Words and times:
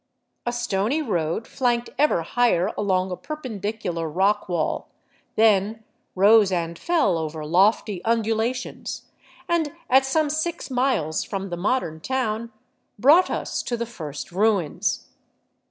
A 0.47 0.51
stony 0.51 1.03
road 1.03 1.45
flanked 1.45 1.91
ever 1.99 2.23
higher 2.23 2.73
along 2.75 3.11
a 3.11 3.15
perpendicular 3.15 4.09
rock 4.09 4.49
wall, 4.49 4.89
then 5.35 5.83
rose 6.15 6.51
and 6.51 6.79
fell 6.79 7.19
over 7.19 7.45
lofty 7.45 8.01
undula 8.03 8.55
tions, 8.55 9.03
and 9.47 9.73
at 9.91 10.03
some 10.03 10.31
six 10.31 10.71
miles 10.71 11.23
from 11.23 11.51
the 11.51 11.55
modern 11.57 11.99
town 12.01 12.51
brought 12.97 13.29
us 13.29 13.61
to 13.61 13.77
the 13.77 13.85
first 13.85 14.31
ruins. 14.31 15.05